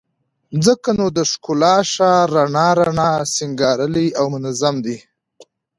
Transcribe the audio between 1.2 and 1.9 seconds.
ښکلا